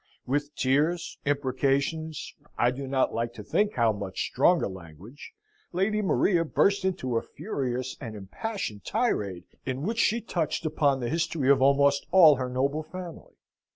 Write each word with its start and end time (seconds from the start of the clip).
With 0.25 0.55
tears, 0.55 1.19
imprecations, 1.25 2.33
I 2.57 2.71
do 2.71 2.87
not 2.87 3.13
like 3.13 3.33
to 3.35 3.43
think 3.43 3.75
how 3.75 3.91
much 3.91 4.23
stronger 4.25 4.67
language, 4.67 5.33
Lady 5.73 6.01
Maria 6.01 6.43
burst 6.43 6.83
into 6.83 7.17
a 7.17 7.21
furious 7.21 7.97
and 8.01 8.15
impassioned 8.15 8.83
tirade, 8.83 9.43
in 9.63 9.83
which 9.83 9.99
she 9.99 10.19
touched 10.19 10.65
upon 10.65 11.01
the 11.01 11.09
history 11.11 11.51
of 11.51 11.61
almost 11.61 12.07
all 12.09 12.37
her 12.37 12.49
noble 12.49 12.81
family. 12.81 13.35